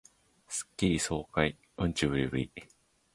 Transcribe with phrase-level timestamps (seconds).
[0.47, 1.55] スッキリ爽快